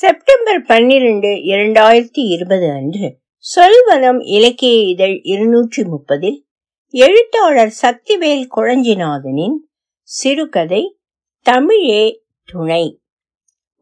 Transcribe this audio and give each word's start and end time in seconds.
September 0.00 0.62
பன்னிரண்டு 0.62 1.28
இரண்டாயிரத்தி 1.28 2.24
இருபது 2.34 2.70
அன்று 2.70 3.18
சொல்வனம் 3.44 4.18
இலக்கிய 4.24 4.80
இதழ் 4.88 5.20
இருநூற்றி 5.22 5.82
முப்பதில் 5.82 6.44
எழுத்தாளர் 6.88 7.72
சக்திவேல் 7.82 8.44
குழஞ்சிநாதனின் 8.56 9.56
சிறுகதை 10.02 10.98
தமிழே 11.42 12.22
துணை. 12.44 13.00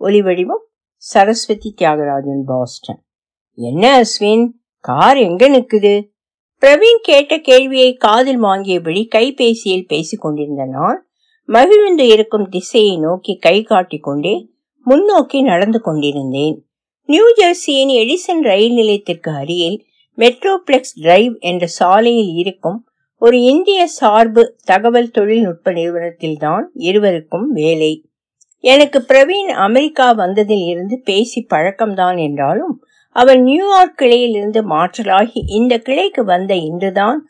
ஒலிவடிவம் 0.01 0.65
சரஸ்வதி 0.97 1.75
தியாகராஜன் 1.81 2.43
பாஸ்டன். 2.47 3.05
என்ன 3.55 4.01
அஸ்வின் 4.01 4.49
கார் 4.79 5.17
எங்க 5.17 5.49
நிக்குது? 5.49 5.95
பிரவீன் 6.63 7.01
கேட்ட 7.03 7.39
கேள்வியை 7.39 7.95
காதில் 7.95 8.43
வாங்கியபடி 8.43 9.09
கைபேசியில் 9.15 9.87
பேசிக் 9.87 10.21
கொண்டிருந்த 10.21 10.65
நான் 10.65 11.09
மகிழ்ந்து 11.45 12.07
இருக்கும் 12.07 12.49
திசையை 12.49 12.99
நோக்கி 12.99 13.37
கை 13.37 13.63
காட்டிக் 13.63 14.03
கொண்டே 14.03 14.55
முன்னோக்கி 14.87 15.43
நடந்து 15.43 15.81
கொண்டிருந்தேன். 15.81 16.57
நியூ 17.09 17.25
ஜெர்சியின் 17.39 17.93
எடிசன் 18.03 18.41
ரயில் 18.41 18.73
நிலையத்திற்கு 18.73 19.31
அருகில் 19.31 19.79
மெட்ரோப்ளெக்ஸ் 20.19 20.95
டிரைவ் 20.95 21.35
என்ற 21.41 21.67
சாலையில் 21.67 22.33
இருக்கும் 22.35 22.79
ஒரு 23.19 23.43
இந்திய 23.43 23.87
சார்பு 23.87 24.57
தகவல் 24.65 25.11
தொழில்நுட்ப 25.11 25.73
நிறுவனத்தில் 25.73 26.37
தான் 26.37 26.71
இருவருக்கும் 26.75 27.51
வேலை. 27.51 28.05
எனக்கு 28.61 28.99
பிரவீன் 29.09 29.51
அமெரிக்கா 29.67 30.13
வந்ததில் 30.13 30.67
இருந்து 30.67 31.01
பேசி 31.05 31.47
பழக்கம்தான் 31.55 32.19
என்றாலும் 32.19 32.75
அவர் 33.17 33.41
நியூயார்க் 33.41 33.99
கிளையிலிருந்து 34.03 34.63
மாற்றலாகி 34.71 35.41
இந்த 35.59 35.79
கிளைக்கு 35.79 36.25
வந்த 36.25 36.55
இன்றுதான் 36.55 37.21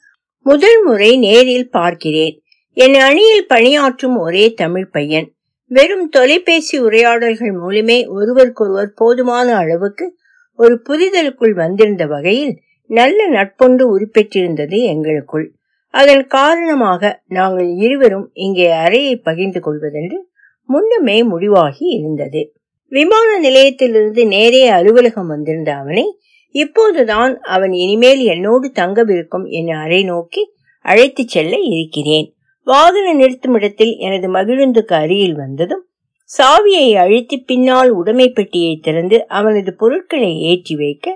முதல் 0.47 0.85
முறை 0.85 1.17
நேரில் 1.17 1.71
பார்க்கிறேன். 1.71 2.37
என் 2.73 2.95
அணியில் 2.95 3.47
பணியாற்றும் 3.47 4.17
ஒரே 4.17 4.53
தமிழ் 4.53 4.89
பையன். 4.91 5.29
வெறும் 5.71 6.09
தொலைபேசி 6.09 6.79
உரையாடல்கள் 6.79 7.53
மூலமே 7.53 8.07
ஒருவருக்கொருவர் 8.07 8.93
போதுமான 8.95 9.57
அளவுக்கு 9.57 10.17
ஒரு 10.55 10.83
புரிதலுக்குள் 10.89 11.55
வந்திருந்த 11.55 12.07
வகையில் 12.07 12.59
நல்ல 12.87 13.27
நட்பொண்டு 13.27 13.99
உருப்பெற்றிருந்தது 13.99 14.79
எங்களுக்குள். 14.85 15.53
அதன் 15.91 16.27
காரணமாக 16.27 17.23
நாங்கள் 17.29 17.69
இருவரும் 17.69 18.31
இங்கே 18.33 18.71
அறையை 18.71 19.17
பகிர்ந்து 19.17 19.61
கொள்வதென்று 19.61 20.19
முன்னமே 20.67 21.23
முடிவாகி 21.23 21.87
இருந்தது. 21.87 22.53
விமான 22.89 23.39
நிலையத்திலிருந்து 23.39 24.27
நேரே 24.27 24.69
அலுவலகம் 24.69 25.27
வந்திருந்த 25.27 25.75
அவனை 25.75 26.19
இப்போதுதான் 26.51 27.39
அவன் 27.39 27.73
இனிமேல் 27.73 28.19
என்னோடு 28.19 28.73
தங்கவிருக்கும் 28.75 29.49
என் 29.49 29.69
அறை 29.69 30.05
நோக்கி 30.05 30.53
அழைத்துச் 30.81 31.29
செல்ல 31.29 31.57
இருக்கிறேன். 31.57 32.36
வாகன 32.67 33.09
நிறுத்துமிடத்தில் 33.15 33.93
எனது 33.99 34.29
மகிழுந்துக்கு 34.29 34.95
அருகில் 34.95 35.35
வந்ததும் 35.35 35.85
சாவியை 36.31 36.89
அழித்து 36.97 37.37
பின்னால் 37.41 37.91
உடைமை 37.91 38.27
பெட்டியை 38.29 38.73
திறந்து 38.77 39.19
அவனது 39.29 39.73
பொருட்களை 39.75 40.31
ஏற்றி 40.41 40.75
வைக்க 40.77 41.15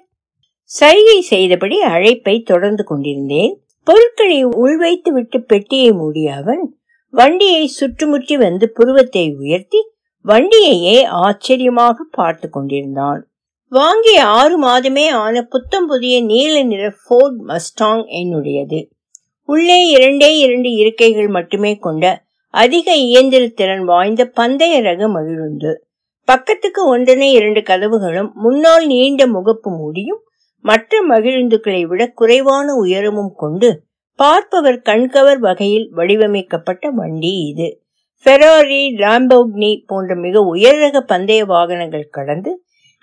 சைகை 0.70 1.16
செய்தபடி 1.20 1.76
அழைப்பை 1.94 2.34
தொடர்ந்து 2.40 2.84
கொண்டிருந்தேன். 2.84 3.54
பொருட்களை 3.86 4.44
உள்வைத்து 4.44 5.10
விட்டு 5.12 5.38
பெட்டியை 5.42 5.90
மூடிய 5.92 6.34
அவன் 6.34 6.62
வண்டியை 7.14 7.64
சுற்றுமுற்றி 7.78 8.36
வந்து 8.36 8.66
புருவத்தை 8.70 9.24
உயர்த்தி 9.38 9.80
வண்டியையே 10.24 10.96
ஆச்சரியமாக 11.22 12.06
பார்த்து 12.10 12.46
கொண்டிருந்தான். 12.50 13.20
வாங்கிய 13.72 14.20
ஆறு 14.38 14.56
மாதமே 14.64 15.06
ஆன 15.16 15.42
புத்தம் 15.42 15.86
புதிய 15.86 16.14
நீல 16.24 16.54
நிற 16.62 16.84
ஃபோர்ட் 17.02 17.38
மஸ்டாங் 17.48 18.04
என்னுடையது. 18.20 18.80
உள்ளே 19.50 19.78
இரண்டே 19.94 20.30
இரண்டு 20.38 20.70
இருக்கைகள் 20.80 21.28
மட்டுமே 21.28 21.72
கொண்ட 21.78 22.04
அதிக 22.54 22.88
இயந்திர 23.06 23.44
திறன் 23.58 23.84
வாய்ந்த 23.84 24.22
பந்தய 24.38 24.74
ரக 24.80 25.08
மகிழுந்து 25.08 25.72
பக்கத்துக்கு 26.28 26.82
ஒன்றனை 26.94 27.28
இரண்டு 27.32 27.60
கதவுகளும் 27.60 28.30
முன்னால் 28.34 28.86
நீண்ட 28.86 29.22
முகப்பு 29.26 29.70
மூடியும் 29.78 30.20
மற்ற 30.64 31.00
மகிழுந்துக்களை 31.08 31.82
விட 31.86 32.02
குறைவான 32.12 32.66
உயரமும் 32.74 33.32
கொண்டு 33.34 33.68
பார்ப்பவர் 34.18 34.78
கண்கவர் 34.82 35.38
வகையில் 35.38 35.86
வடிவமைக்கப்பட்ட 35.98 36.84
வண்டி 36.90 37.32
இது. 37.50 37.68
ஃபெராரி 38.26 38.82
லாம்போக்னி 39.02 39.70
போன்ற 39.86 40.14
மிக 40.24 40.40
உயர்ரக 40.52 41.00
பந்தய 41.12 41.42
வாகனங்கள் 41.44 42.14
கடந்து 42.16 42.52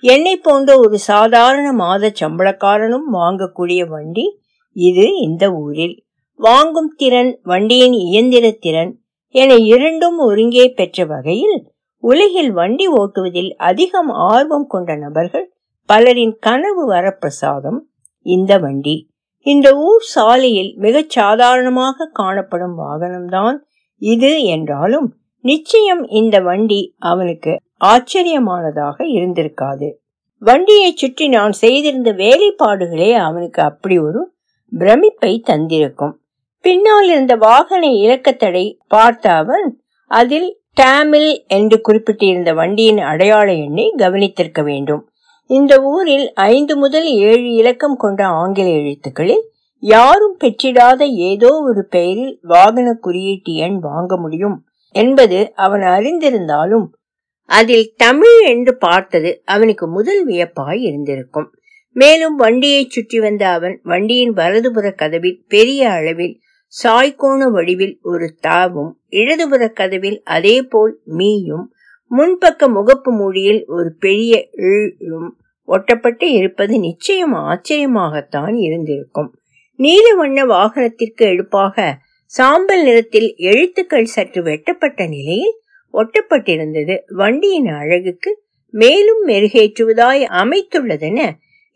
என்னை 0.03 0.35
போன்ற 0.37 0.69
ஒரு 0.77 0.97
சாதாரண 1.09 1.67
மாத 1.73 2.11
சம்பளக்காரனும் 2.19 3.07
வாங்கக்கூடிய 3.13 3.81
வண்டி 3.93 4.25
இது 4.75 5.05
இந்த 5.19 5.45
ஊரில். 5.61 5.95
வாங்கும் 6.39 6.89
திறன் 6.95 7.39
வண்டியின் 7.43 7.95
இயந்திர 8.07 8.51
திறன் 8.51 8.91
என 9.35 9.55
இரண்டும் 9.55 10.17
ஒருங்கே 10.17 10.65
பெற்ற 10.69 11.05
வகையில் 11.05 11.57
உலகில் 12.03 12.51
வண்டி 12.51 12.85
ஓட்டுவதில் 12.87 13.49
அதிகம் 13.59 14.09
ஆர்வம் 14.09 14.67
கொண்ட 14.67 14.95
நபர்கள் 14.95 15.47
பலரின் 15.89 16.35
கனவு 16.39 16.83
வரப்பிரசாதம் 16.91 17.79
இந்த 18.25 18.57
வண்டி. 18.57 18.95
இந்த 19.45 19.67
ஊர் 19.77 20.05
சாலையில் 20.13 20.71
மிகச் 20.77 21.09
சாதாரணமாக 21.09 22.09
காணப்படும் 22.13 22.77
வாகனம்தான் 22.79 23.57
இது 24.01 24.31
என்றாலும் 24.43 25.07
நிச்சயம் 25.45 26.03
இந்த 26.19 26.35
வண்டி 26.39 26.81
அவனுக்கு 27.11 27.55
ஆச்சரியமானதாக 27.85 28.97
இருந்திருக்காது. 29.17 29.89
வண்டியை 30.41 30.91
சுற்றி 30.95 31.27
நான் 31.27 31.51
செய்திருந்த 31.51 32.11
வேலைப்பாடுகளே 32.23 33.11
அவனுக்கு 33.27 33.61
அப்படி 33.63 33.97
ஒரு 33.99 34.21
பிரமிப்பை 34.71 35.33
தந்திருக்கும். 35.41 36.15
பின்னால் 36.67 37.09
இருந்த 37.09 37.35
வாகன 37.35 37.83
இலக்கத்தடை 37.87 38.63
பார்த்த 38.87 39.25
அவன் 39.33 39.67
அதில் 40.11 40.47
டாமில் 40.81 41.29
என்று 41.47 41.77
குறிப்பிட்டிருந்த 41.87 42.53
வண்டியின் 42.53 42.97
அடையாள 42.97 43.53
எண்ணை 43.53 43.85
கவனித்திருக்க 43.97 44.61
வேண்டும். 44.63 45.03
இந்த 45.49 45.73
ஊரில் 45.81 46.33
ஐந்து 46.33 46.77
முதல் 46.77 47.07
ஏழு 47.19 47.53
இலக்கம் 47.53 47.95
கொண்ட 47.95 48.21
ஆங்கில 48.39 48.67
எழுத்துக்களில் 48.69 49.43
யாரும் 49.83 50.37
பெற்றிடாத 50.43 51.03
ஏதோ 51.03 51.51
ஒரு 51.67 51.83
பெயரில் 51.85 52.39
வாகன 52.41 52.93
குறியீட்டு 52.93 53.53
எண் 53.55 53.77
வாங்க 53.79 54.17
முடியும் 54.17 54.57
என்பது 54.95 55.39
அவன் 55.55 55.81
அறிந்திருந்தாலும் 55.81 56.87
அதில் 57.49 57.87
தமிழ் 57.97 58.39
என்று 58.45 58.77
பார்த்தது 58.77 59.31
அவனுக்கு 59.45 59.87
முதல் 59.87 60.27
வியப்பாய் 60.27 60.81
இருந்திருக்கும். 60.81 61.47
மேலும் 61.95 62.35
வண்டியை 62.35 62.83
சுற்றி 62.89 63.19
வந்த 63.19 63.47
அவன் 63.49 63.79
வண்டியின் 63.83 64.33
வலதுபுற 64.33 64.91
கதவில் 64.95 65.39
பெரிய 65.47 65.89
அளவில் 65.89 66.35
சாய்கோண 66.73 67.49
வடிவில் 67.51 67.99
ஒரு 68.03 68.27
தாவும் 68.47 68.89
இடதுபுற 69.09 69.63
கதவில் 69.73 70.17
அதே 70.23 70.61
போல் 70.61 70.93
மீயும் 71.03 71.65
முன்பக்க 72.11 72.67
முகப்பு 72.67 73.11
மூடியில் 73.11 73.61
ஒரு 73.67 73.89
பெரிய 73.99 74.33
இழும் 74.55 75.29
ஒட்டப்பட்டு 75.67 76.23
இருப்பது 76.23 76.79
நிச்சயம் 76.79 77.33
ஆச்சரியமாகத்தான் 77.33 78.55
இருந்திருக்கும். 78.57 79.29
நீல 79.79 80.15
வண்ண 80.15 80.45
வாகனத்திற்கு 80.45 81.25
எடுப்பாக 81.31 81.87
சாம்பல் 82.25 82.83
நிறத்தில் 82.83 83.29
எழுத்துக்கள் 83.35 84.13
சற்று 84.15 84.43
வெட்டப்பட்ட 84.43 85.07
நிலையில் 85.07 85.57
ஒட்டப்பட்டிருந்தது. 85.93 86.95
வண்டியின் 87.15 87.71
அழகுக்கு 87.71 88.31
மேலும் 88.73 89.21
மெருகேற்றுவதாய் 89.27 90.23
அமைத்துள்ளதென 90.41 91.19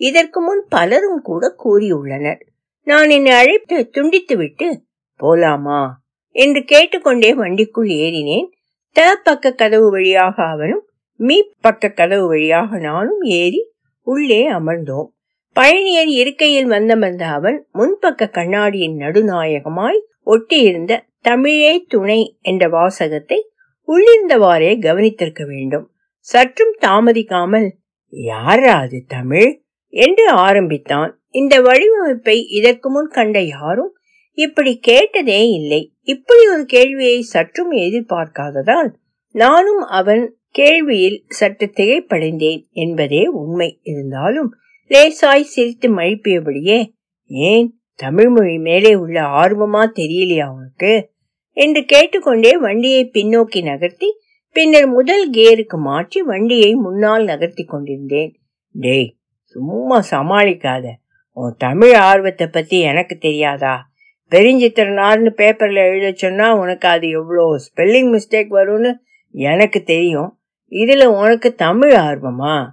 இதற்கு 0.02 0.42
முன் 0.42 0.64
பலரும் 0.70 1.22
கூட 1.22 1.56
கூறியுள்ளனர். 1.64 2.42
நான் 2.84 3.10
என்னை 3.10 3.32
அழைப்பு 3.32 3.90
துண்டித்துவிட்டு 3.94 4.78
போலாமா? 5.24 5.90
என்று 6.30 6.64
கேட்டுக்கொண்டே 6.64 7.34
வண்டிக்குள் 7.34 7.90
ஏறினேன். 7.90 8.46
த 8.92 9.16
பக்க 9.24 9.52
கதவு 9.52 9.90
வழியாக 9.90 10.44
அவனும் 10.44 10.86
மீ 11.16 11.42
பக்க 11.62 11.90
கதவு 11.90 12.28
வழியாக 12.28 12.80
நானும் 12.80 13.22
ஏறி 13.22 13.72
உள்ளே 14.02 14.52
அமர்ந்தோம். 14.52 15.08
பயணியர் 15.54 16.08
இருக்கையில் 16.08 16.70
வந்தமர்ந்த 16.70 17.22
அவன் 17.22 17.68
முன்பக்க 17.74 18.30
கண்ணாடியின் 18.30 18.98
நடுநாயகமாய் 18.98 20.00
ஒட்டியிருந்த 20.26 21.00
தமிழே 21.22 21.86
துணை 21.88 22.38
என்ற 22.42 22.70
வாசகத்தை 22.70 23.50
உள்ளிருந்தவாறே 23.88 24.80
கவனித்திருக்க 24.80 25.46
வேண்டும். 25.46 25.92
சற்றும் 26.20 26.76
தாமதிக்காமல் 26.82 27.70
யாரா 28.10 28.74
அது 28.74 29.04
தமிழ்? 29.08 29.62
என்று 29.88 30.30
ஆரம்பித்தான். 30.30 31.21
இந்த 31.32 31.62
வடிவமைப்பை 31.62 32.46
இதற்கு 32.50 32.90
முன் 32.90 33.08
கண்ட 33.08 33.42
யாரும் 33.42 33.94
இப்படி 34.38 34.78
கேட்டதே 34.78 35.50
இல்லை. 35.50 35.94
இப்படி 36.02 36.48
ஒரு 36.48 36.66
கேள்வியை 36.66 37.22
சற்றும் 37.22 37.72
எதிர்பார்க்காததால் 37.72 38.94
நானும் 39.32 39.82
அவன் 39.82 40.36
கேள்வியில் 40.60 41.20
சற்று 41.28 41.72
திகைப்படைந்தேன் 41.76 42.70
என்பதே 42.72 43.26
உண்மை. 43.26 43.80
இருந்தாலும் 43.84 44.56
லேசாய் 44.90 45.42
சிரித்து 45.42 45.96
மழுப்பியபடியே 45.96 46.80
ஏன் 47.26 47.76
தமிழ்மொழி 47.96 48.58
மேலே 48.58 48.96
உள்ள 48.96 49.22
ஆர்வமா 49.22 49.84
தெரியலையா 49.96 50.54
உனக்கு? 50.54 51.10
என்று 51.58 51.86
கேட்டுக்கொண்டே 51.86 52.58
வண்டியை 52.58 53.10
பின்னோக்கி 53.14 53.64
நகர்த்தி 53.64 54.10
பின்னர் 54.56 54.88
முதல் 54.88 55.30
கியருக்கு 55.30 55.78
மாற்றி 55.78 56.22
வண்டியை 56.22 56.74
முன்னால் 56.76 57.24
நகர்த்தி 57.24 57.64
கொண்டிருந்தேன். 57.64 58.40
டேய் 58.72 59.16
சும்மா 59.44 60.04
சமாளிக்காத. 60.12 60.86
உன் 61.34 61.56
தமிழ் 61.58 61.94
ஆர்வத்தை 61.94 62.48
பத்தி 62.48 62.80
எனக்கு 62.80 63.18
தெரியாதா? 63.18 63.90
பெருஞ்சித்திரனார்னு 64.32 65.32
பேப்பர்ல 65.38 65.76
எழுத 65.76 66.12
சொன்னா 66.16 66.56
உனக்கு 66.56 66.88
அது 66.88 67.10
எவ்வளோ 67.10 67.56
ஸ்பெல்லிங் 67.58 68.10
மிஸ்டேக் 68.12 68.52
வரும்னு 68.52 68.94
எனக்கு 69.32 69.84
தெரியும். 69.84 70.40
இதுல 70.70 71.06
உனக்கு 71.06 71.56
தமிழ் 71.56 71.94
ஆர்வமா? 71.94 72.66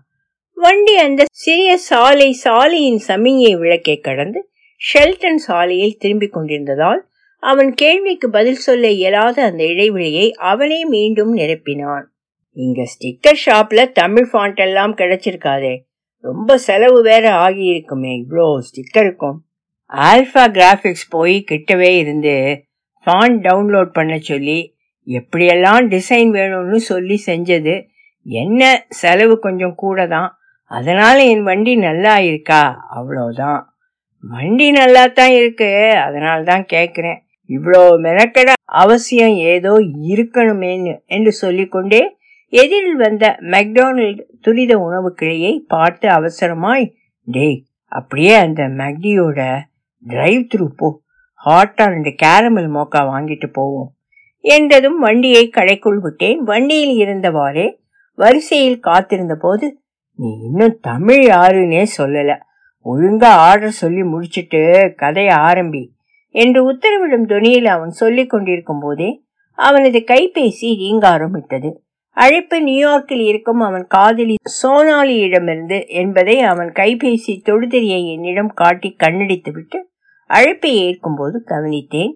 வண்டி 0.54 0.96
அந்த 0.96 1.24
சிறிய 1.30 1.76
சாலை 1.76 2.32
சாலையின் 2.32 3.00
சமிஞை 3.08 3.56
விளக்கை 3.56 3.98
கடந்து 3.98 4.50
ஷெல்டன் 4.80 5.34
சாலையில் 5.34 5.96
திரும்பிக் 5.98 6.32
கொண்டிருந்ததால் 6.32 7.06
அவன் 7.42 7.74
கேள்விக்கு 7.74 8.30
பதில் 8.30 8.54
சொல்ல 8.54 8.88
இயலாத 8.88 9.44
அந்த 9.44 9.64
இடைவெளியை 9.64 10.32
அவனே 10.32 10.84
மீண்டும் 10.84 11.36
நிரப்பினான். 11.36 12.04
இங்க 12.52 12.82
ஸ்டிக்கர் 12.82 13.38
ஷாப்ல 13.46 13.92
தமிழ் 13.92 14.28
ஃபாண்ட் 14.32 14.54
எல்லாம் 14.54 14.96
கிடைச்சிருக்காதே. 14.96 15.86
ரொம்ப 16.28 16.56
செலவு 16.58 17.02
வேற 17.02 17.32
ஆகி 17.34 17.64
இருக்குமே 17.64 18.12
இவ்வளோ 18.14 18.60
ஸ்டிக்கருக்கும் 18.60 19.36
ஆல்ஃபா 19.92 20.44
கிராஃபிக்ஸ் 20.48 21.06
போய் 21.10 21.44
கிட்டவே 21.50 21.98
இருந்து 21.98 22.34
ஃபாண்ட் 23.06 23.38
டவுன்லோட் 23.46 23.92
பண்ண 23.92 24.18
சொல்லி 24.18 24.58
எப்படியெல்லாம் 25.06 25.84
டிசைன் 25.88 26.30
வேணும்னு 26.30 26.76
சொல்லி 26.86 27.16
செஞ்சது 27.26 27.74
என்ன 28.26 28.62
செலவு 28.88 29.38
கொஞ்சம் 29.38 29.74
கூட 29.74 30.06
தான் 30.06 30.28
அதனால 30.70 31.16
என் 31.24 31.42
வண்டி 31.42 31.76
நல்லா 31.76 32.14
இருக்கா? 32.20 32.62
அவ்வளோதான் 32.88 33.60
வண்டி 34.24 34.70
நல்லா 34.70 35.06
தான் 35.06 35.32
இருக்கு 35.32 35.68
அதனால 35.96 36.38
தான் 36.44 36.64
கேட்குறேன் 36.72 37.18
இவ்வளோ 37.50 37.98
மெனக்கட 37.98 38.52
அவசியம் 38.72 39.36
ஏதோ 39.46 39.72
இருக்கணுமேன்னு 40.08 40.94
என்று 41.06 41.32
சொல்லிக்கொண்டே 41.32 42.02
எதிரில் 42.52 42.94
வந்த 42.94 43.38
மெக்டோனல்ட் 43.40 44.20
துரித 44.40 44.78
உணவு 44.78 45.14
கிளையை 45.14 45.64
பார்த்து 45.68 46.08
அவசரமாய் 46.08 46.86
டேய் 47.22 47.64
அப்படியே 47.92 48.34
அந்த 48.34 48.62
மெக்டியோட 48.62 49.58
டிரைவ் 50.02 50.46
த்ரூ 50.54 50.66
போ. 50.76 50.88
ஹாட்டா 51.44 51.84
ரெண்டு 51.86 52.10
கேரமல் 52.22 52.68
மோக்கா 52.76 53.00
வாங்கிட்டு 53.12 53.48
போவோம். 53.52 53.90
என்றதும் 54.44 54.98
வண்டியை 54.98 55.50
கடைக்குள் 55.56 55.98
விட்டேன். 56.00 56.40
வண்டியில் 56.42 56.94
இருந்தவாறே 57.04 57.66
வரிசையில் 58.14 58.80
காத்திருந்த 58.80 59.34
போது 59.34 59.66
நீ 60.14 60.28
இன்னும் 60.44 60.78
தமிழ் 60.80 61.22
யாருன்னே 61.26 61.82
சொல்லல. 61.98 62.30
ஒழுங்கா 62.86 63.30
ஆர்டர் 63.48 63.70
சொல்லி 63.70 64.02
முடிச்சிட்டு 64.02 64.92
கதையை 64.96 65.34
ஆரம்பி. 65.36 65.82
என்று 66.34 66.60
உத்தரவிடும் 66.72 67.26
துணியில் 67.26 67.66
அவன் 67.66 67.90
சொல்லிக் 67.90 68.30
கொண்டிருக்கும் 68.30 68.80
போதே 68.80 69.10
அவனது 69.58 69.98
கைபேசி 70.06 70.68
ரீங்காரம் 70.82 71.30
விட்டது 71.30 71.70
அழைப்பு 72.18 72.56
நியூயார்க்கில் 72.60 73.24
இருக்கும் 73.30 73.60
அவன் 73.60 73.84
காதலி 73.86 74.36
சோனாலியிடமிருந்து 74.62 75.78
என்பதை 76.00 76.36
அவன் 76.52 76.70
கைபேசி 76.72 77.34
தொடுதிரியை 77.46 78.00
என்னிடம் 78.14 78.52
காட்டி 78.54 78.88
கண்ணடித்து 79.02 79.50
விட்டு 79.52 79.78
அழைப்பை 80.30 80.72
ஏற்கும்போது 80.86 81.36
கவனித்தேன். 81.46 82.12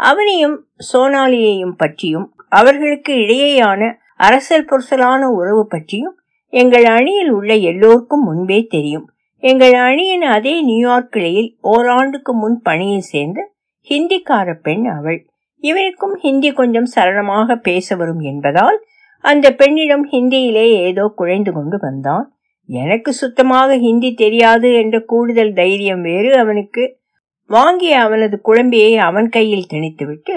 அவனையும் 0.00 0.56
சோனாலியையும் 0.92 1.76
பற்றியும் 1.76 2.26
அவர்களுக்கு 2.48 3.12
இடையேயான 3.14 3.82
அரசல் 4.16 4.64
பொருசலான 4.64 5.22
உறவு 5.30 5.62
பற்றியும் 5.66 6.16
எங்கள் 6.52 6.86
அணியில் 6.96 7.30
உள்ள 7.30 7.52
எல்லோருக்கும் 7.70 8.24
முன்பே 8.24 8.58
தெரியும். 8.74 9.06
எங்கள் 9.42 9.74
அணியின் 9.88 10.26
அதே 10.36 10.54
நியூயார்க் 10.62 11.12
கிளையில் 11.12 11.50
ஓராண்டுக்கு 11.72 12.32
முன் 12.34 12.58
பணியில் 12.62 13.08
சேர்ந்த 13.12 13.40
ஹிந்திக்கார 13.88 14.54
பெண் 14.62 14.84
அவள். 14.88 15.20
இவருக்கும் 15.62 16.14
ஹிந்தி 16.14 16.50
கொஞ்சம் 16.52 16.90
சரளமாக 16.94 17.56
பேச 17.68 17.96
வரும் 17.96 18.22
என்பதால் 18.32 18.78
அந்த 19.24 19.50
பெண்ணிடம் 19.50 20.10
ஹிந்தியிலே 20.10 20.66
ஏதோ 20.88 21.12
குழைந்து 21.16 21.52
கொண்டு 21.52 21.76
வந்தான். 21.80 22.24
எனக்கு 22.68 23.12
சுத்தமாக 23.12 23.78
ஹிந்தி 23.78 24.14
தெரியாது 24.14 24.72
என்ற 24.72 25.00
கூடுதல் 25.00 25.52
தைரியம் 25.52 26.02
வேறு. 26.02 26.38
அவனுக்கு 26.38 26.98
வாங்கிய 27.46 28.00
அவனது 28.00 28.40
குழம்பியை 28.44 28.96
அவன் 28.96 29.28
கையில் 29.28 29.66
திணித்துவிட்டு 29.72 30.34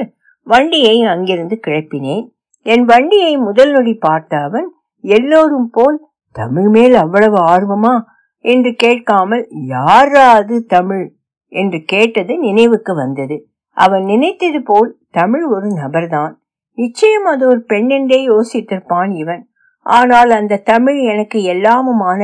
வண்டியை 0.47 1.03
அங்கிருந்து 1.03 1.59
கிளப்பினேன். 1.67 2.25
என் 2.61 2.85
வண்டியை 2.85 3.37
முதல் 3.37 3.71
நொடி 3.71 3.93
பார்த்த 3.93 4.37
அவன் 4.37 4.73
எல்லோரும் 5.01 5.69
போல் 5.71 5.99
தமிழ் 6.31 6.67
மேல் 6.67 6.93
அவ்வளவு 6.93 7.37
ஆர்வமா? 7.47 7.95
என்று 8.39 8.73
கேட்காமல் 8.73 9.47
யாரா 9.67 10.25
அது 10.31 10.65
தமிழ்? 10.65 11.05
என்று 11.47 11.81
கேட்டது 11.85 12.37
நினைவுக்கு 12.37 12.95
வந்தது. 12.95 13.47
அவன் 13.77 14.03
நினைத்தது 14.03 14.61
போல் 14.63 14.97
தமிழ் 15.11 15.43
ஒரு 15.43 15.67
நபர்தான். 15.67 16.33
நிச்சயம் 16.77 17.25
அது 17.25 17.43
ஒரு 17.47 17.61
பெண்ணென்றே 17.69 18.19
யோசித்திருப்பான் 18.27 19.11
இவன். 19.15 19.43
ஆனால் 19.85 20.31
அந்த 20.31 20.61
தமிழ் 20.63 20.99
எனக்கு 21.03 21.39
எல்லாமுமான 21.53 22.21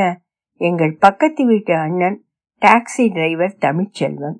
எங்கள் 0.62 0.94
பக்கத்து 0.98 1.44
வீட்டு 1.46 1.74
அண்ணன் 1.78 2.18
டாக்ஸி 2.62 3.06
டிரைவர் 3.08 3.56
தமிழ்ச்செல்வன். 3.62 4.38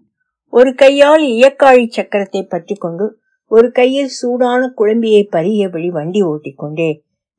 ஒரு 0.54 0.72
கையால் 0.76 1.24
இயக்காழி 1.34 1.86
சக்கரத்தை 1.90 2.42
பற்றி 2.44 2.76
கொண்டு 2.76 3.06
ஒரு 3.52 3.68
கையில் 3.72 4.12
சூடான 4.12 4.62
குழம்பியை 4.78 5.24
பருகியபடி 5.32 5.90
வண்டி 5.90 6.22
ஓட்டிக்கொண்டே 6.24 6.92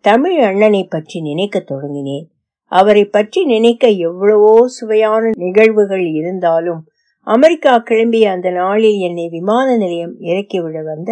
தமிழ் 0.04 0.38
அண்ணனை 0.40 0.82
பற்றி 0.84 1.18
நினைக்க 1.20 1.58
தொடங்கினேன். 1.60 2.26
அவரை 2.72 3.04
பற்றி 3.06 3.40
நினைக்க 3.44 3.84
எவ்வளவோ 4.06 4.52
சுவையான 4.76 5.30
நிகழ்வுகள் 5.36 6.04
இருந்தாலும் 6.14 6.82
அமெரிக்கா 7.26 7.74
கிளம்பிய 7.88 8.24
அந்த 8.30 8.48
நாளில் 8.50 8.98
என்னை 8.98 9.26
விமான 9.28 9.66
நிலையம் 9.76 10.14
இறக்கிவிட 10.20 10.78
வந்த 10.82 11.10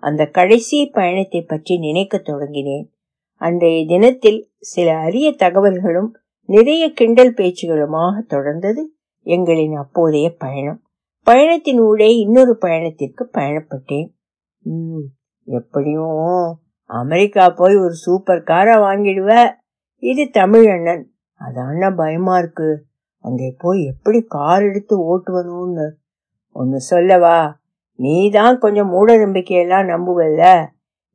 அந்த 0.00 0.26
கடைசி 0.26 0.86
பயணத்தை 0.86 1.42
பற்றி 1.42 1.78
நினைக்க 1.78 2.18
தொடங்கினேன். 2.18 2.86
அன்றைய 3.34 3.86
தினத்தில் 3.86 4.52
சில 4.58 4.96
அரிய 4.96 5.34
தகவல்களும் 5.38 6.10
நிறைய 6.44 6.92
கிண்டல் 6.92 7.34
பேச்சுகளுமாக 7.34 8.24
தொடர்ந்தது 8.28 8.82
எங்களின் 9.24 9.72
அப்போதைய 9.72 10.34
பயணம். 10.38 10.82
பயணத்தின் 11.22 11.78
ஊடே 11.78 12.16
இன்னொரு 12.16 12.56
பயணத்திற்கு 12.58 13.30
பயணப்பட்டேன். 13.32 14.08
உம் 14.58 15.06
எப்படியும் 15.44 16.58
அமெரிக்கா 16.84 17.48
போய் 17.48 17.76
ஒரு 17.76 17.94
சூப்பர் 17.94 18.42
காரை 18.42 18.74
வாங்கிடுவ. 18.74 19.50
இது 19.96 20.28
தமிழ் 20.30 20.68
அண்ணன். 20.70 21.12
அதான 21.40 21.96
பயமா 21.96 22.38
இருக்கு. 22.38 22.84
அங்கே 23.18 23.54
போய் 23.58 23.84
எப்படி 23.84 24.22
கார் 24.22 24.62
எடுத்து 24.62 24.96
ஓட்டுவனும்னு 24.98 25.90
ஒன்று 26.52 26.80
சொல்லவா? 26.80 27.59
நீ 28.00 28.30
தான் 28.30 28.58
கொஞ்சம் 28.58 28.88
மூட 28.88 29.16
நம்பிக்கையெல்லாம் 29.16 29.88
நம்புவல்ல. 29.92 30.44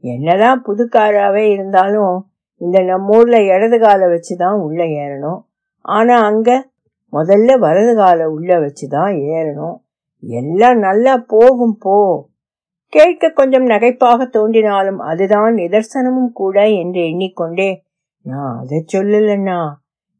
என்னதான் 0.04 0.64
புதுக்காராகவே 0.68 1.44
இருந்தாலும் 1.52 2.16
இந்த 2.62 2.80
நம்ம 2.82 3.16
ஊர்ல 3.18 3.38
இடது 3.44 3.80
காலை 3.80 4.08
வச்சுதான் 4.08 4.58
உள்ள 4.60 4.84
ஏறணும். 4.84 5.40
ஆனா 5.82 6.16
அங்க 6.26 6.70
முதல்ல 7.14 7.60
வலது 7.60 7.96
காலை 7.96 8.26
உள்ள 8.26 8.60
வச்சுதான் 8.60 9.14
ஏறணும். 9.32 9.76
எல்லாம் 10.24 10.80
நல்லா 10.80 11.24
போகும் 11.28 11.78
போ. 11.80 11.98
கேட்க 12.94 13.30
கொஞ்சம் 13.30 13.68
நகைப்பாக 13.68 14.30
தோன்றினாலும் 14.30 15.00
அதுதான் 15.00 15.54
நிதர்சனமும் 15.54 16.32
கூட 16.34 16.70
என்று 16.70 17.02
எண்ணிக்கொண்டே 17.06 17.84
நான் 18.22 18.60
அதை 18.62 18.86
சொல்லலண்ணா. 18.94 19.60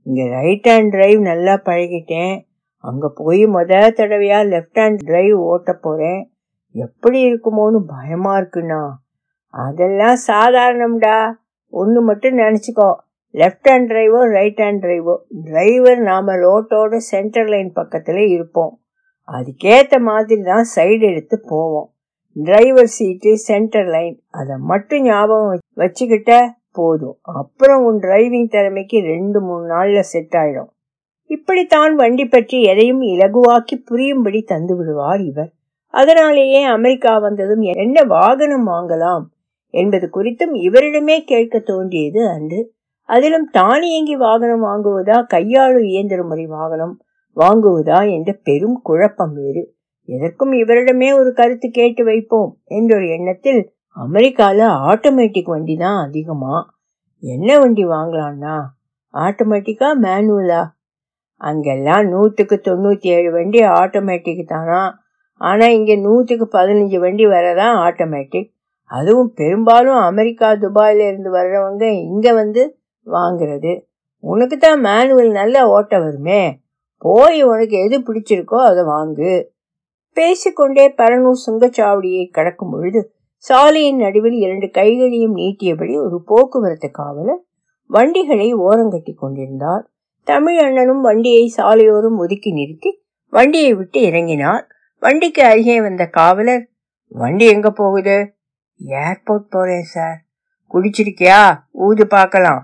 இங்க 0.02 0.22
ரைட் 0.36 0.68
ஹேண்ட் 0.68 0.90
டிரைவ் 0.90 1.22
நல்லா 1.22 1.54
பழகிட்டேன். 1.54 2.36
அங்க 2.84 3.12
போய் 3.16 3.44
முத 3.46 3.74
தடவையா 4.00 4.40
லெஃப்ட் 4.54 4.80
ஹேண்ட் 4.80 5.00
டிரைவ் 5.06 5.38
ஓட்ட 5.44 5.74
போறேன். 5.74 6.22
எப்படி 6.76 7.20
இருக்குமோன்னு 7.34 7.80
பயமா 7.88 8.34
இருக்குண்ணா. 8.38 8.84
அதெல்லாம் 9.50 10.18
சாதாரணம்டா. 10.28 11.18
ஒன்று 11.70 12.02
மட்டும் 12.02 12.38
நினச்சிக்கோ. 12.38 12.90
லெஃப்ட் 13.34 13.68
ஹேண்ட் 13.70 13.88
டிரைவோ 13.92 14.20
ரைட் 14.30 14.58
ஹேண்ட் 14.58 14.84
டிரைவோ 14.86 15.16
டிரைவர் 15.44 16.00
நாம் 16.00 16.28
ரோட்டோட 16.28 16.96
சென்டர் 17.12 17.48
லைன் 17.48 17.72
பக்கத்தில் 17.74 18.28
இருப்போம். 18.28 18.74
அதுக்கேற்ற 19.32 20.00
மாதிரி 20.00 20.42
தான் 20.42 20.66
சைடு 20.76 21.06
எடுத்து 21.12 21.38
போவோம். 21.48 21.90
டிரைவர் 22.34 22.92
சீட்டு 22.98 23.38
சென்டர் 23.38 23.88
லைன் 23.88 24.16
அதை 24.32 24.56
மட்டும் 24.72 25.04
ஞாபகம் 25.04 25.60
வச்சுக்கிட்ட 25.76 26.32
போதும். 26.72 27.18
அப்புறம் 27.22 27.84
உன் 27.84 28.00
டிரைவிங் 28.00 28.50
திறமைக்கு 28.50 29.00
ரெண்டு 29.00 29.42
மூணு 29.42 29.66
நாளில் 29.66 30.10
செட் 30.14 30.34
ஆயிடும். 30.38 30.72
இப்படித்தான் 31.26 31.96
வண்டி 31.96 32.26
பற்றி 32.26 32.62
எதையும் 32.64 33.02
இலகுவாக்கி 33.02 33.76
புரியும்படி 33.86 34.42
தந்து 34.42 34.76
விடுவார் 34.76 35.22
இவர். 35.22 35.52
அதனாலேயே 35.96 36.64
அமெரிக்கா 36.64 37.18
வந்ததும் 37.18 37.62
என்ன 37.62 38.04
வாகனம் 38.04 38.68
வாங்கலாம்? 38.68 39.24
என்பது 39.70 40.10
குறித்தும் 40.14 40.56
இவரிடமே 40.56 41.18
கேட்க 41.26 41.60
தோன்றியது 41.60 42.30
அன்று. 42.30 42.74
அதிலும் 43.10 43.50
தானியங்கி 43.52 44.16
வாகனம் 44.16 44.64
வாங்குவதா? 44.64 45.18
கையாளு 45.34 45.80
இயந்திர 45.84 46.24
முறை 46.24 46.46
வாகனம் 46.46 47.02
வாங்குவதா? 47.36 48.12
என்ற 48.12 48.40
பெரும் 48.44 48.80
குழப்பம் 48.84 49.34
வேறு. 49.34 49.76
எதற்கும் 50.06 50.54
இவரிடமே 50.54 51.16
ஒரு 51.16 51.34
கருத்து 51.34 51.70
கேட்டு 51.70 52.04
வைப்போம் 52.04 52.58
என்ற 52.66 52.96
ஒரு 52.96 53.08
எண்ணத்தில் 53.10 53.74
அமெரிக்கால 53.96 54.60
ஆட்டோமேட்டிக் 54.90 55.50
வண்டி 55.50 55.76
தான் 55.76 56.06
அதிகமா? 56.06 56.56
என்ன 57.20 57.60
வண்டி 57.60 57.86
வாங்கலாம்னா 57.86 58.56
ஆட்டோமேட்டிக்கா? 59.14 59.90
மேனுவலா? 60.02 60.64
அங்கெல்லாம் 61.38 62.08
நூற்றுக்கு 62.08 62.62
தொண்ணூற்றி 62.64 63.08
ஏழு 63.08 63.32
வண்டி 63.32 63.60
ஆட்டோமேட்டிக் 63.60 64.48
தானா? 64.48 65.04
ஆனா 65.38 65.66
இங்க 65.68 65.94
நூத்துக்கு 65.96 66.46
பதினஞ்சு 66.52 67.00
வண்டி 67.00 67.26
வரதான் 67.26 67.76
ஆட்டோமேட்டிக் 67.86 68.54
அதுவும் 68.84 69.34
பெரும்பாலும் 69.34 69.96
அமெரிக்கா 69.96 70.52
துபாயில 70.52 71.08
இருந்து 71.08 71.34
வர்றவங்க 71.34 71.84
இங்க 71.92 72.34
வந்து 72.34 72.78
வாங்குறது. 73.06 73.82
உனக்கு 74.20 74.58
தான் 74.58 74.80
மேனுவல் 74.80 75.32
நல்லா 75.32 75.68
ஓட்ட 75.68 76.00
வருமே. 76.00 76.60
போய் 76.98 77.44
உனக்கு 77.44 77.78
எது 77.78 78.00
பிடிச்சிருக்கோ 78.00 78.58
அதை 78.64 78.84
வாங்கு. 78.84 79.48
பேசிக்கொண்டே 80.14 80.94
பரனூர் 80.98 81.44
சுங்கச்சாவடியை 81.46 82.30
கடக்கும் 82.32 82.70
பொழுது 82.70 83.14
சாலையின் 83.38 83.98
நடுவில் 83.98 84.34
இரண்டு 84.34 84.70
கைகளையும் 84.72 85.36
நீட்டியபடி 85.36 85.98
ஒரு 85.98 86.24
போக்குவரத்து 86.26 86.92
காவலர் 86.92 87.42
வண்டிகளை 87.90 88.56
ஓரங்கட்டி 88.56 89.14
கொண்டிருந்தார். 89.16 89.84
தமிழ் 90.24 90.58
அண்ணனும் 90.58 91.02
வண்டியை 91.02 91.54
சாலையோரம் 91.58 92.18
ஒதுக்கி 92.18 92.52
நிறுத்தி 92.52 93.04
வண்டியை 93.30 93.74
விட்டு 93.74 94.00
இறங்கினார். 94.02 94.66
வண்டிக்கு 95.06 95.44
அருகே 95.44 95.82
வந்த 95.82 96.04
காவலர் 96.08 96.70
வண்டி 97.08 97.46
எங்க 97.46 97.72
போகுது? 97.72 98.16
ஏர்போர்ட் 98.80 99.50
போறேன் 99.50 99.84
சார். 99.84 100.18
குடிச்சிருக்கியா 100.74 101.42
ஊது 101.80 102.04
பார்க்கலாம். 102.04 102.62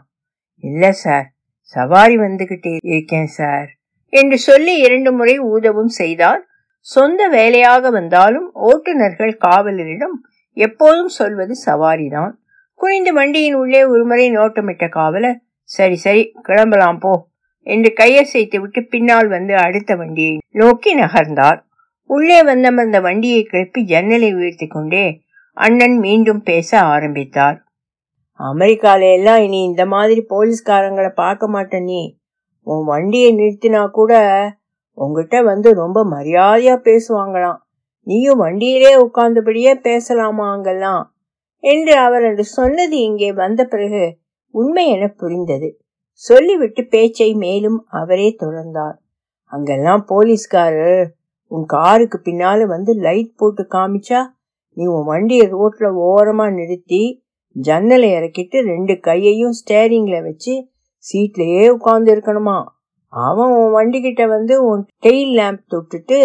இல்ல 0.64 0.92
சார். 0.92 1.28
சவாரி 1.62 2.18
வந்துகிட்டே 2.18 2.78
இருக்கேன் 2.82 3.26
சார். 3.26 3.68
என்று 4.14 4.38
சொல்லி 4.38 4.78
இரண்டு 4.78 5.12
முறை 5.12 5.40
ஊதவும் 5.40 5.94
செய்தார். 6.00 6.42
சொந்த 6.80 7.28
வேலையாக 7.28 7.90
வந்தாலும் 7.90 8.52
ஓட்டுநர்கள் 8.54 9.34
காவலரிடம் 9.46 10.18
எப்போதும் 10.58 11.14
சொல்வது 11.20 11.56
சவாரிதான். 11.66 12.34
குனிந்து 12.74 13.14
வண்டியின் 13.14 13.54
உள்ளே 13.54 13.84
ஒருமுறை 13.86 14.38
நோட்டமிட்ட 14.38 14.90
காவலர் 14.90 15.42
சரி 15.64 15.96
சரி 15.96 16.24
கிளம்பலாம் 16.42 17.00
போ 17.00 17.30
என்று 17.68 17.94
கையசைத்து 18.00 18.60
விட்டு 18.60 18.84
பின்னால் 18.86 19.28
வந்து 19.28 19.56
அடுத்த 19.58 19.96
வண்டியை 19.96 20.38
நோக்கி 20.50 20.94
நகர்ந்தார். 20.96 21.62
உள்ளே 22.12 22.44
வந்தமர்ந்த 22.44 23.01
வண்டியை 23.01 23.41
கிளப்பி 23.44 23.82
ஜன்னலை 23.84 24.34
உயர்த்தி 24.34 24.68
கொண்டே 24.68 25.06
அண்ணன் 25.58 25.98
மீண்டும் 25.98 26.41
பேச 26.44 26.80
ஆரம்பித்தார். 26.80 27.58
அமெரிக்கால 28.39 29.01
எல்லாம் 29.12 29.41
இனி 29.41 29.60
இந்த 29.63 29.84
மாதிரி 29.86 30.22
போலீஸ்காரங்களை 30.30 31.12
பார்க்க 31.13 31.48
மாட்டேன் 31.48 31.84
நீ. 31.84 32.01
உன் 32.68 32.84
வண்டியை 32.86 33.30
நிறுத்தினா 33.36 33.89
கூட 33.89 34.13
உங்ககிட்ட 34.98 35.38
வந்து 35.41 35.74
ரொம்ப 35.74 36.00
மரியாதையா 36.06 36.75
பேசுவாங்களாம். 36.88 37.60
நீயும் 38.08 38.41
வண்டியிலே 38.41 38.91
உட்கார்ந்தபடியே 38.96 39.74
பேசலாமா 39.82 40.51
அங்கெல்லாம்? 40.51 41.03
என்று 41.63 41.94
அவர் 41.98 42.24
என்று 42.24 42.44
சொன்னது 42.44 42.98
இங்கே 43.00 43.32
வந்த 43.34 43.62
பிறகு 43.65 44.03
உண்மை 44.53 44.86
என 44.88 45.08
புரிந்தது. 45.08 45.70
சொல்லிவிட்டு 46.12 46.82
பேச்சை 46.88 47.34
மேலும் 47.34 47.80
அவரே 47.91 48.30
தொடர்ந்தார். 48.39 48.98
அங்கெல்லாம் 49.51 50.03
போலீஸ்காரர் 50.08 51.03
உன் 51.53 51.65
காருக்கு 51.65 52.17
பின்னால 52.24 52.65
வந்து 52.65 52.93
லைட் 52.93 53.36
போட்டு 53.36 53.63
காமிச்சா 53.70 54.20
நீ 54.77 54.86
உன் 54.86 55.05
வண்டியை 55.05 55.48
ரோட்ல 55.48 55.88
ஓரமா 56.12 56.46
நிறுத்தி 56.53 57.01
ஜன்னலை 57.55 58.10
இறக்கிட்டு 58.13 58.58
ரெண்டு 58.65 59.00
கையையும் 59.00 59.55
ஸ்டேரிங்ல 59.60 60.24
வச்சு 60.24 60.53
சீட்லயே 61.03 61.70
உட்கார்ந்து 61.70 62.15
இருக்கணுமா? 62.15 62.58
அவன் 63.08 63.51
உன் 63.51 63.72
வண்டி 63.72 64.01
கிட்ட 64.01 64.27
வந்து 64.27 64.55
உன் 64.65 64.86
டெயில் 65.01 65.34
லேம்ப் 65.39 65.65
தொட்டுட்டு 65.72 66.20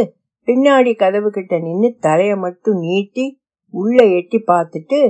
பின்னாடி 0.46 0.96
கதவு 0.96 1.30
கிட்ட 1.30 1.58
நின்று 1.58 1.90
தலைய 2.02 2.38
மட்டும் 2.38 2.78
நீட்டி 2.78 3.26
உள்ள 3.74 3.98
எட்டி 4.04 4.44
பார்த்துட்டு 4.46 5.00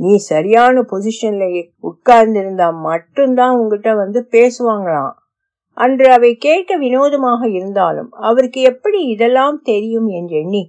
நீ 0.00 0.16
சரியான 0.30 0.84
பொசிஷன்ல 0.90 1.44
உட்கார்ந்து 1.80 2.40
இருந்தா 2.40 2.70
மட்டும்தான் 2.70 3.56
உங்ககிட்ட 3.56 3.94
வந்து 3.94 4.20
பேசுவாங்களாம். 4.30 5.14
அன்று 5.76 6.06
அவை 6.10 6.36
கேட்க 6.36 6.76
வினோதமாக 6.76 7.48
இருந்தாலும் 7.48 8.10
அவருக்கு 8.10 8.60
எப்படி 8.60 9.00
இதெல்லாம் 9.06 9.58
தெரியும் 9.62 10.06
என்று 10.08 10.36
எண்ணி 10.36 10.62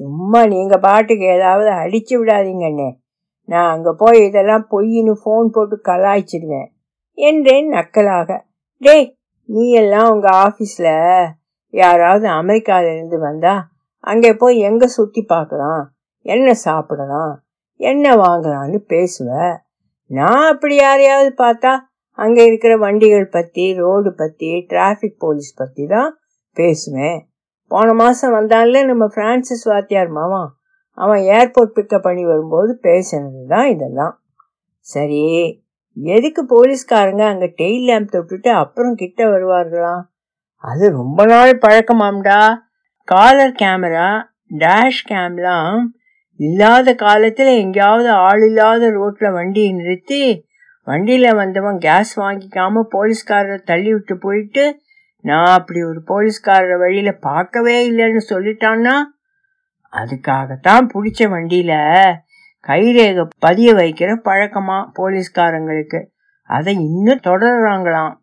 சும்மா 0.00 0.46
நீங்க 0.46 0.78
பாட்டுக்கு 0.78 1.26
ஏதாவது 1.26 1.70
அடிச்சு 1.70 2.14
விடாதீங்கண்ணே 2.22 2.88
நான் 3.44 3.70
அங்க 3.70 3.92
போய் 3.92 4.18
இதெல்லாம் 4.24 4.66
பொய்ன்னு 4.70 5.12
போன் 5.22 5.50
போட்டு 5.50 5.76
கலாய்ச்சிடுவேன் 5.84 6.68
என்றேன் 7.18 7.68
நக்கலாக. 7.68 8.30
டேய் 8.82 9.06
நீ 9.44 9.70
எல்லாம் 9.72 10.10
உங்க 10.10 10.28
ஆபீஸ்ல 10.46 10.88
யாராவது 11.74 12.26
அமெரிக்கால 12.28 12.84
இருந்து 12.94 13.18
வந்தா 13.18 13.54
அங்கே 14.04 14.34
போய் 14.34 14.58
எங்க 14.58 14.86
சுத்தி 14.86 15.22
பார்க்கலாம்? 15.22 15.82
என்ன 16.26 16.54
சாப்பிடலாம்? 16.54 17.32
என்ன 17.80 18.14
வாங்கலாம்னு 18.16 18.78
பேசுவ? 18.88 19.30
நான் 20.10 20.46
அப்படி 20.52 20.74
யாரையாவது 20.76 21.30
பார்த்தா 21.38 21.72
அங்கே 22.18 22.42
இருக்கிற 22.46 22.72
வண்டிகள் 22.76 23.26
பற்றி 23.28 23.64
ரோடு 23.80 24.10
பற்றி 24.12 24.50
டிராஃபிக் 24.70 25.18
போலீஸ் 25.18 25.52
பற்றி 25.54 25.84
தான் 25.86 26.10
பேசுவேன். 26.56 27.18
போன 27.70 27.92
மாதம் 27.92 28.36
வந்தால 28.38 28.82
நம்ம 28.84 29.04
ஃப்ரான்சிஸ் 29.14 29.64
வாத்தியார் 29.64 30.12
மாமா 30.18 30.42
அவன் 30.98 31.22
ஏர்போர்ட் 31.34 31.74
பிக்கப் 31.76 32.06
பண்ணி 32.06 32.24
வரும்போது 32.24 32.72
பேசினது 32.82 33.42
தான் 33.46 33.68
இதெல்லாம். 33.68 34.14
சரி 34.86 35.22
எதுக்கு 35.96 36.42
போலீஸ்காரங்க 36.44 37.22
அங்கே 37.24 37.48
டெய்ல் 37.60 37.86
லேம்ப் 37.88 38.14
தொட்டுட்டு 38.14 38.50
அப்புறம் 38.54 38.94
கிட்ட 38.94 39.20
வருவார்களாம் 39.28 40.02
அது 40.64 40.84
ரொம்ப 40.90 41.20
நாள் 41.26 41.52
பழக்கமாம்டா 41.58 42.40
காலர் 43.08 43.54
கேமரா 43.60 44.08
டேஷ் 44.58 45.02
கேம்லாம் 45.08 45.78
இல்லாத 46.40 46.88
காலத்தில் 46.94 47.52
எங்கேயாவது 47.62 48.10
ஆள் 48.26 48.42
இல்லாத 48.42 48.90
ரோட்டில் 48.90 49.36
வண்டியை 49.38 49.70
நிறுத்தி 49.72 50.22
வண்டியில 50.88 51.36
வந்தவன் 51.36 51.78
கேஸ் 51.78 52.20
வாங்கிக்காம 52.20 52.84
போலீஸ்காரரை 52.92 53.62
தள்ளி 53.62 53.92
விட்டு 53.92 54.18
போயிட்டு 54.18 54.80
நான் 55.22 55.46
அப்படி 55.46 55.82
ஒரு 55.82 56.02
போலீஸ்காரரை 56.06 56.78
வழியில 56.78 57.12
பார்க்கவே 57.12 57.90
இல்லைன்னு 57.90 58.20
சொல்லிட்டான்னா 58.28 58.94
அதுக்காகத்தான் 59.92 60.88
பிடிச்ச 60.94 61.28
வண்டியில 61.34 61.72
கைரேக 62.68 63.28
பதிய 63.38 63.72
வைக்கிற 63.72 64.10
பழக்கமா 64.24 64.78
போலீஸ்காரங்களுக்கு. 64.98 66.06
அதை 66.42 66.74
இன்னும் 66.74 67.20
தொடர்றாங்களாம். 67.22 68.14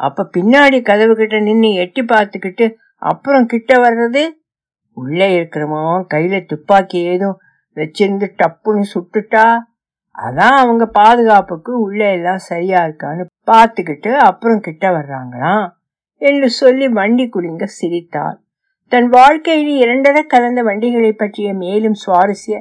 அப்ப 0.00 0.28
பின்னாடி 0.36 0.82
கதவு 0.82 1.14
கிட்ட 1.16 1.38
நின்று 1.38 1.72
எட்டி 1.72 2.04
பார்த்துக்கிட்டு 2.04 2.74
அப்புறம் 2.96 3.46
கிட்ட 3.46 3.74
வர்றது? 3.74 4.28
உள்ளே 4.92 5.40
இருக்கிறவன் 5.40 6.04
கையில 6.14 6.46
துப்பாக்கி 6.46 7.02
ஏதும் 7.02 7.40
வச்சிருந்து 7.76 8.26
டப்புன்னு 8.36 8.82
சுட்டுட்டா? 8.94 9.58
அதான் 10.18 10.56
அவங்க 10.56 10.84
பாதுகாப்புக்கு 10.86 11.72
உள்ள 11.80 12.00
எல்லாம் 12.10 12.42
சரியா 12.46 12.78
இருக்கான்னு 12.84 13.24
பார்த்துக்கிட்டு 13.50 14.12
அப்புறம் 14.18 14.60
கிட்ட 14.60 14.84
வர்றாங்களாம் 14.90 15.66
என்று 16.22 16.48
சொல்லி 16.50 16.86
வண்டி 16.88 17.26
குலுங்க 17.28 17.64
சிரித்தார் 17.64 18.38
தன் 18.92 19.08
வாழ்க்கையில் 19.08 19.74
இரண்டரை 19.76 20.22
கலந்த 20.26 20.62
வண்டிகளை 20.62 21.12
பற்றிய 21.12 21.48
மேலும் 21.54 21.98
சுவாரஸ்ய 22.06 22.58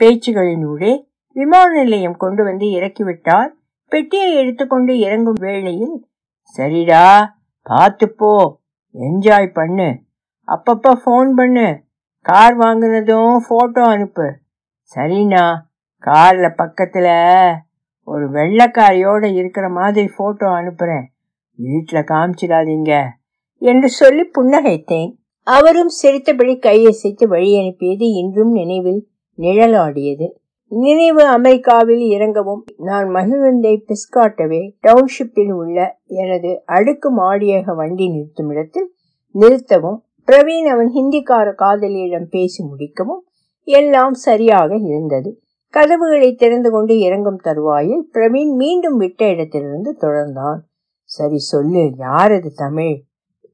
பேச்சுகளினூடே 0.00 0.92
விமான 1.36 1.68
நிலையம் 1.72 2.16
கொண்டு 2.16 2.42
வந்து 2.44 2.66
இறக்கிவிட்டால் 2.70 3.50
பெட்டியை 3.92 4.30
எடுத்துக்கொண்டு 4.34 4.92
இறங்கும் 4.98 5.40
வேளையில் 5.40 5.96
சரிடா 6.56 7.04
பார்த்து 7.66 8.06
போ 8.10 8.32
என்ஜாய் 8.94 9.48
பண்ணு. 9.52 9.88
அப்பப்ப 10.48 10.92
ஃபோன் 11.02 11.30
பண்ணு. 11.34 11.66
கார் 12.26 12.56
வாங்கினதும் 12.58 13.34
ஃபோட்டோ 13.46 13.82
அனுப்பு. 13.94 14.26
சரிண்ணா 14.96 15.44
கார்ல 16.06 16.50
பக்கத்துல 16.58 17.08
ஒரு 18.04 18.30
வெள்ளக்காரியோட 18.30 19.34
இருக்கிற 19.34 19.68
மாதிரி 19.68 20.10
போட்டோ 20.16 20.46
அனுப்புறேன். 20.46 21.04
வீட்டுல 21.62 21.92
காமிச்சிடாதீங்க. 21.92 23.06
என்று 23.58 23.88
சொல்லி 23.88 24.30
புன்னகைத்தேன். 24.38 25.12
அவரும் 25.42 25.88
சிரித்தபடி 25.88 26.58
கையசைத்து 26.58 27.28
வழி 27.28 27.58
அனுப்பியது 27.58 28.06
இன்றும் 28.06 28.52
நினைவில் 28.52 29.08
நிழலாடியது. 29.38 30.30
நினைவு 30.68 31.24
அமெரிக்காவில் 31.24 32.00
இறங்கவும் 32.00 32.64
நான் 32.76 33.08
மகிழ்ந்தை 33.08 33.84
பிஸ்காட்டவே 33.86 34.72
டவுன்ஷிப்பில் 34.80 35.52
உள்ள 35.52 35.98
எனது 36.06 36.62
அடுக்கு 36.64 37.16
மாடியக 37.16 37.74
வண்டி 37.74 38.08
நிறுத்தும் 38.08 38.50
இடத்தில் 38.50 38.92
நிறுத்தவும் 39.34 39.98
பிரவீன் 40.26 40.68
அவன் 40.68 40.90
ஹிந்திக்கார 40.94 41.54
காதலியிடம் 41.54 42.28
பேசி 42.28 42.64
முடிக்கவும் 42.64 43.22
எல்லாம் 43.62 44.14
சரியாக 44.14 44.76
இருந்தது. 44.76 45.42
கதவுகளை 45.70 46.34
திறந்து 46.34 46.70
கொண்டு 46.70 46.98
இறங்கும் 46.98 47.36
தருவாயில் 47.36 48.10
பிரவீன் 48.14 48.54
மீண்டும் 48.54 48.96
விட்ட 48.96 49.28
இடத்திலிருந்து 49.28 49.96
தொடர்ந்தான். 50.00 50.58
சரி 51.02 51.38
சொல்லு 51.38 51.92
யார் 51.96 52.32
அது 52.32 52.52
தமிழ்? 52.54 53.02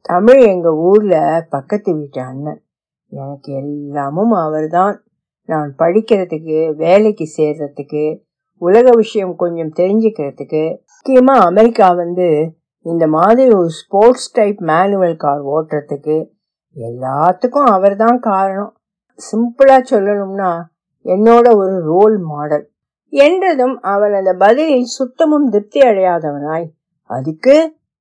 தமிழ் 0.03 0.41
எங்க 0.43 0.75
ஊர்ல 0.75 1.47
பக்கத்து 1.51 1.95
வீட்டு 1.95 2.21
அண்ணன். 2.21 2.63
எனக்கு 3.11 3.53
எல்லாமும் 3.53 4.31
அவர்தான். 4.31 5.05
நான் 5.47 5.75
படிக்கிறதுக்கு 5.79 6.75
வேலைக்கு 6.75 7.25
சேர்றதுக்கு 7.37 8.21
உலக 8.57 8.91
விஷயம் 8.95 9.37
கொஞ்சம் 9.37 9.73
தெரிஞ்சுக்கிறதுக்கு. 9.77 10.79
முக்கியமா 10.97 11.37
அமெரிக்கா 11.41 11.89
வந்து 11.93 12.55
இந்த 12.81 13.07
மாதிரி 13.07 13.55
ஒரு 13.55 13.69
ஸ்போர்ட்ஸ் 13.69 14.33
டைப் 14.33 14.61
மேனுவல் 14.61 15.17
கார் 15.17 15.45
ஓட்டுறதுக்கு 15.45 16.31
எல்லாத்துக்கும் 16.77 17.69
அவர் 17.77 17.97
தான் 17.97 18.19
காரணம். 18.21 18.77
சிம்பிளாக 19.19 19.83
சொல்லணும்னா 19.91 20.73
என்னோட 21.05 21.47
ஒரு 21.57 21.75
ரோல் 21.83 22.17
மாடல் 22.31 22.65
என்றதும் 23.13 23.75
அவன் 23.93 24.15
அந்த 24.15 24.33
பதிலில் 24.35 24.89
சுத்தமும் 24.97 25.49
திருப்தி 25.49 25.81
அடையாதவனாய். 25.81 26.67
அதுக்கு 27.11 27.57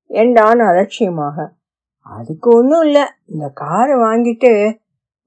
என்றான் 0.09 0.59
அலட்சியமாக. 0.59 1.37
அதுக்கு 2.05 2.47
ஒன்றும் 2.55 2.83
இல்லை. 2.83 3.03
இந்த 3.25 3.45
காரை 3.53 3.95
வாங்கிட்டு 3.97 4.51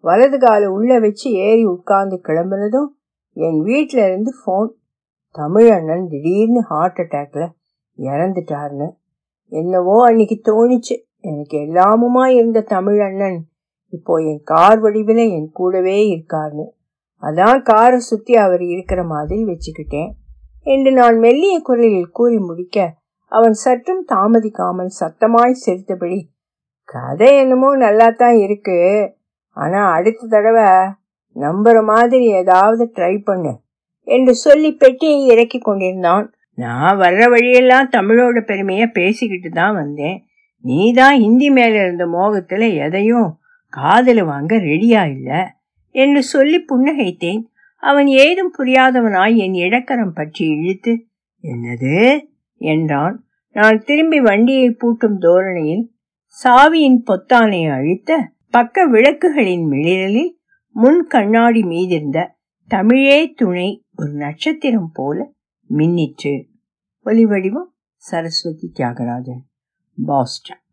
வலது 0.05 0.39
காலை 0.39 0.67
உள்ள 0.69 0.99
வச்சு 0.99 1.29
ஏறி 1.47 1.65
உட்கார்ந்து 1.65 2.17
கிளம்புனதும் 2.29 2.89
என் 3.37 3.61
வீட்டில 3.65 4.01
இருந்து 4.09 4.33
ஃபோன் 4.41 4.69
தமிழ் 5.31 5.69
அண்ணன் 5.71 6.07
திடீர்னு 6.09 6.61
ஹார்ட் 6.63 7.01
அட்டாக்ல 7.05 7.45
இறந்துட்டாருன்னு 7.99 8.89
என்னவோ 9.53 9.97
அன்னைக்கு 10.07 10.37
தோணிச்சு. 10.45 10.95
எனக்கு 11.21 11.57
எல்லாமுமா 11.59 12.25
இருந்த 12.39 12.61
தமிழ் 12.61 13.01
அண்ணன் 13.01 13.39
இப்போ 13.93 14.15
என் 14.31 14.43
கார் 14.45 14.81
வடிவில் 14.81 15.23
என் 15.37 15.51
கூடவே 15.53 15.97
இருக்காருன்னு 16.15 16.67
அதான் 17.23 17.61
காரை 17.63 17.99
சுத்தி 17.99 18.35
அவர் 18.37 18.63
இருக்கிற 18.75 19.01
மாதிரி 19.05 19.43
வச்சுக்கிட்டேன். 19.45 20.11
என்று 20.67 20.91
நான் 20.93 21.19
மெல்லிய 21.19 21.57
குரலில் 21.61 22.15
கூறி 22.19 22.39
முடிக்க 22.39 22.87
அவன் 23.33 23.57
சற்றும் 23.65 24.05
தாமதிக்காமல் 24.13 24.91
சத்தமாய் 25.01 25.63
சிரித்தபடி 25.65 26.19
கதை 26.89 27.29
என்னமோ 27.37 27.77
நல்லா 27.77 28.09
தான் 28.11 28.37
இருக்கு. 28.37 28.79
ஆனா 29.57 29.81
அடுத்த 29.91 30.27
தடவை 30.27 30.69
நம்புற 31.37 31.77
மாதிரி 31.85 32.27
ஏதாவது 32.41 32.85
ட்ரை 32.97 33.15
பண்ணு 33.25 33.53
என்று 34.09 34.35
சொல்லி 34.35 34.71
பெட்டியை 34.73 35.19
இறக்கி 35.27 35.59
கொண்டிருந்தான். 35.59 36.27
நான் 36.59 36.99
வர்ற 36.99 37.23
வழியெல்லாம் 37.31 37.89
தமிழோட 37.93 38.39
பெருமைய 38.41 38.85
பேசிக்கிட்டு 38.93 39.51
தான் 39.51 39.75
வந்தேன். 39.75 40.17
நீ 40.65 40.93
தான் 40.93 41.17
ஹிந்தி 41.19 41.49
மேல 41.51 41.75
இருந்த 41.83 42.05
மோகத்துல 42.07 42.69
எதையும் 42.85 43.29
காதல் 43.73 44.23
வாங்க 44.25 44.55
ரெடியா 44.57 45.03
இல்லை. 45.17 45.41
என்று 45.97 46.23
சொல்லி 46.23 46.65
புன்னகைத்தேன். 46.69 47.43
அவன் 47.83 48.07
ஏதும் 48.07 48.53
புரியாதவனாய் 48.59 49.37
என் 49.37 49.53
இடக்கரம் 49.53 50.13
பற்றி 50.15 50.47
இழுத்து 50.47 51.07
என்னது? 51.45 52.21
என்றான். 52.57 53.17
நான் 53.53 53.83
திரும்பி 53.87 54.21
வண்டியை 54.21 54.69
பூட்டும் 54.71 55.19
தோரணையில் 55.19 55.85
சாவியின் 56.45 57.03
பொத்தானை 57.07 57.73
அழித்த 57.73 58.33
பக்க 58.51 58.89
விளக்குகளின் 58.89 59.67
மிளிரலில் 59.67 60.33
முன் 60.71 61.07
கண்ணாடி 61.09 61.63
மீதிருந்த 61.63 62.27
தமிழே 62.69 63.33
துணை 63.33 63.85
ஒரு 63.97 64.13
நட்சத்திரம் 64.13 64.91
போல 64.93 65.33
மின்னிற்று. 65.77 66.35
ஒலிவடிவம் 67.05 67.71
சரஸ்வதி 67.95 68.73
தியாகராஜன் 68.79 69.43
பாஸ்டன். 70.07 70.63